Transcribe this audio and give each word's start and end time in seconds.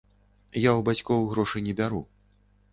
Я 0.61 0.71
ў 0.71 0.81
бацькоў 0.87 1.29
грошы 1.35 1.65
не 1.69 1.79
бяру. 1.83 2.03